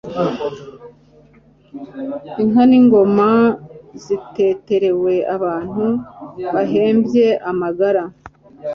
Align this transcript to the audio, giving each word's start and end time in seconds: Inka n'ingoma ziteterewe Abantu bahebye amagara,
Inka 2.41 2.63
n'ingoma 2.69 3.29
ziteterewe 4.03 5.13
Abantu 5.35 5.85
bahebye 6.53 7.25
amagara, 7.49 8.03